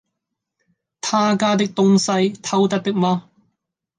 [0.99, 3.29] 他家的東西，偷得的麼？